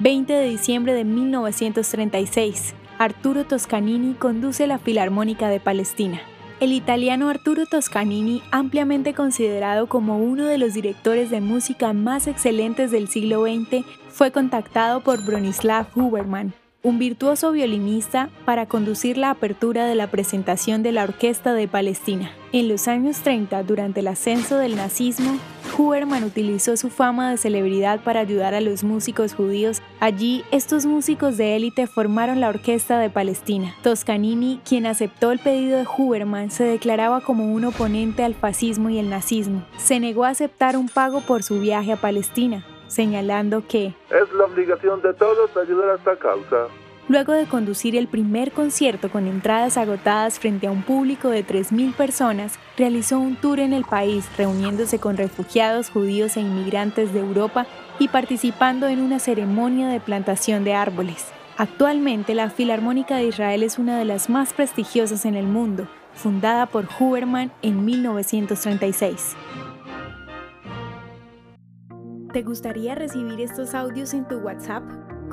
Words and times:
20 0.00 0.32
de 0.32 0.48
diciembre 0.48 0.92
de 0.92 1.04
1936. 1.04 2.74
Arturo 2.98 3.44
Toscanini 3.44 4.14
conduce 4.14 4.66
la 4.66 4.78
Filarmónica 4.78 5.48
de 5.48 5.60
Palestina. 5.60 6.20
El 6.60 6.72
italiano 6.72 7.28
Arturo 7.28 7.66
Toscanini, 7.66 8.42
ampliamente 8.50 9.12
considerado 9.12 9.88
como 9.88 10.18
uno 10.18 10.46
de 10.46 10.58
los 10.58 10.74
directores 10.74 11.30
de 11.30 11.40
música 11.40 11.92
más 11.92 12.26
excelentes 12.26 12.90
del 12.90 13.08
siglo 13.08 13.44
XX, 13.44 13.84
fue 14.08 14.30
contactado 14.30 15.00
por 15.00 15.24
Bronislav 15.24 15.86
Huberman, 15.94 16.54
un 16.82 16.98
virtuoso 16.98 17.50
violinista, 17.52 18.30
para 18.44 18.66
conducir 18.66 19.16
la 19.16 19.30
apertura 19.30 19.86
de 19.86 19.94
la 19.94 20.10
presentación 20.10 20.82
de 20.82 20.92
la 20.92 21.04
Orquesta 21.04 21.54
de 21.54 21.66
Palestina. 21.66 22.30
En 22.52 22.68
los 22.68 22.88
años 22.88 23.18
30, 23.18 23.62
durante 23.64 24.00
el 24.00 24.08
ascenso 24.08 24.56
del 24.56 24.76
nazismo, 24.76 25.38
Huberman 25.76 26.24
utilizó 26.24 26.76
su 26.76 26.88
fama 26.88 27.30
de 27.30 27.36
celebridad 27.36 28.00
para 28.00 28.20
ayudar 28.20 28.54
a 28.54 28.60
los 28.60 28.84
músicos 28.84 29.34
judíos. 29.34 29.82
Allí, 30.00 30.44
estos 30.52 30.86
músicos 30.86 31.36
de 31.36 31.56
élite 31.56 31.86
formaron 31.86 32.40
la 32.40 32.48
Orquesta 32.48 32.98
de 32.98 33.10
Palestina. 33.10 33.74
Toscanini, 33.82 34.60
quien 34.68 34.86
aceptó 34.86 35.32
el 35.32 35.40
pedido 35.40 35.78
de 35.78 35.86
Huberman, 35.86 36.50
se 36.50 36.64
declaraba 36.64 37.20
como 37.20 37.52
un 37.52 37.64
oponente 37.64 38.24
al 38.24 38.34
fascismo 38.34 38.90
y 38.90 38.98
el 38.98 39.10
nazismo. 39.10 39.66
Se 39.76 39.98
negó 39.98 40.24
a 40.24 40.30
aceptar 40.30 40.76
un 40.76 40.88
pago 40.88 41.20
por 41.20 41.42
su 41.42 41.60
viaje 41.60 41.92
a 41.92 41.96
Palestina, 41.96 42.64
señalando 42.86 43.66
que 43.66 43.86
es 43.86 44.32
la 44.36 44.44
obligación 44.44 45.02
de 45.02 45.12
todos 45.14 45.56
ayudar 45.56 45.90
a 45.90 45.94
esta 45.96 46.16
causa. 46.16 46.68
Luego 47.06 47.34
de 47.34 47.44
conducir 47.44 47.96
el 47.96 48.08
primer 48.08 48.52
concierto 48.52 49.10
con 49.10 49.26
entradas 49.26 49.76
agotadas 49.76 50.38
frente 50.38 50.66
a 50.66 50.70
un 50.70 50.82
público 50.82 51.28
de 51.28 51.46
3.000 51.46 51.92
personas, 51.94 52.58
realizó 52.78 53.18
un 53.18 53.36
tour 53.36 53.60
en 53.60 53.74
el 53.74 53.84
país 53.84 54.26
reuniéndose 54.38 54.98
con 54.98 55.18
refugiados 55.18 55.90
judíos 55.90 56.38
e 56.38 56.40
inmigrantes 56.40 57.12
de 57.12 57.20
Europa 57.20 57.66
y 57.98 58.08
participando 58.08 58.88
en 58.88 59.00
una 59.00 59.18
ceremonia 59.18 59.88
de 59.88 60.00
plantación 60.00 60.64
de 60.64 60.72
árboles. 60.72 61.26
Actualmente 61.58 62.34
la 62.34 62.48
Filarmónica 62.48 63.16
de 63.16 63.26
Israel 63.26 63.62
es 63.62 63.78
una 63.78 63.98
de 63.98 64.06
las 64.06 64.30
más 64.30 64.54
prestigiosas 64.54 65.26
en 65.26 65.34
el 65.34 65.46
mundo, 65.46 65.86
fundada 66.14 66.64
por 66.64 66.88
Huberman 66.98 67.52
en 67.60 67.84
1936. 67.84 69.36
¿Te 72.32 72.42
gustaría 72.42 72.94
recibir 72.94 73.40
estos 73.40 73.74
audios 73.74 74.14
en 74.14 74.26
tu 74.26 74.38
WhatsApp? 74.38 74.82